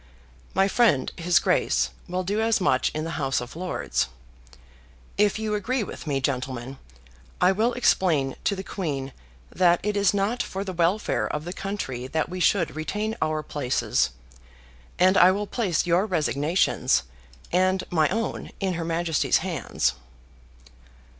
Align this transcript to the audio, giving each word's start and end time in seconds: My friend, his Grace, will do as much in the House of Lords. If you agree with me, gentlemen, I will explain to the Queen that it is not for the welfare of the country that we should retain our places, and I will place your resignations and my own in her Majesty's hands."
My 0.55 0.67
friend, 0.67 1.11
his 1.15 1.37
Grace, 1.37 1.91
will 2.07 2.23
do 2.23 2.41
as 2.41 2.59
much 2.59 2.89
in 2.95 3.03
the 3.03 3.19
House 3.21 3.39
of 3.39 3.55
Lords. 3.55 4.07
If 5.15 5.37
you 5.37 5.53
agree 5.53 5.83
with 5.83 6.07
me, 6.07 6.19
gentlemen, 6.19 6.79
I 7.39 7.51
will 7.51 7.73
explain 7.73 8.35
to 8.45 8.55
the 8.55 8.63
Queen 8.63 9.13
that 9.51 9.79
it 9.83 9.95
is 9.95 10.11
not 10.11 10.41
for 10.41 10.63
the 10.63 10.73
welfare 10.73 11.27
of 11.31 11.45
the 11.45 11.53
country 11.53 12.07
that 12.07 12.29
we 12.29 12.39
should 12.39 12.75
retain 12.75 13.15
our 13.21 13.43
places, 13.43 14.09
and 14.97 15.17
I 15.19 15.29
will 15.31 15.45
place 15.45 15.85
your 15.85 16.07
resignations 16.07 17.03
and 17.51 17.83
my 17.91 18.09
own 18.09 18.49
in 18.59 18.73
her 18.73 18.83
Majesty's 18.85 19.37
hands." 19.45 19.93